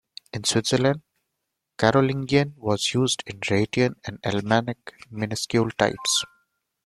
[0.33, 1.03] In Switzerland,
[1.77, 6.25] Carolingian was used in the Rhaetian and Alemannic minuscule types.